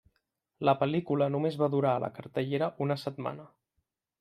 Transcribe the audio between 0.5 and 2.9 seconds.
La pel·lícula només va durar a la cartellera